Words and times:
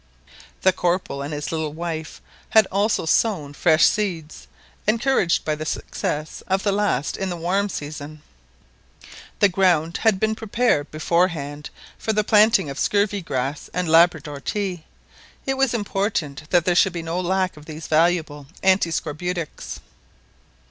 The 0.63 0.73
Corporal 0.73 1.21
and 1.21 1.31
his 1.31 1.51
little 1.51 1.73
wife 1.73 2.23
had 2.49 2.65
also 2.71 3.05
sown 3.05 3.53
fresh 3.53 3.85
seeds, 3.85 4.47
encouraged 4.87 5.45
by 5.45 5.53
the 5.53 5.63
success 5.63 6.41
of 6.47 6.63
the 6.63 6.71
last 6.71 7.15
in 7.17 7.29
the 7.29 7.37
warm 7.37 7.69
season. 7.69 8.23
The 9.41 9.47
ground 9.47 9.97
had 9.97 10.19
been 10.19 10.33
prepared 10.33 10.89
beforehand 10.89 11.69
for 11.99 12.13
the 12.13 12.23
planting 12.23 12.67
of 12.67 12.79
scurvy 12.79 13.21
grass 13.21 13.69
and 13.75 13.87
Labrador 13.87 14.39
Tea. 14.39 14.85
It 15.45 15.53
was 15.55 15.71
important 15.71 16.49
that 16.49 16.65
there 16.65 16.73
should 16.73 16.93
be 16.93 17.03
no 17.03 17.19
lack 17.19 17.55
of 17.55 17.65
these 17.67 17.85
valuable 17.85 18.47
anti 18.63 18.89
scorbutics. 18.89 19.81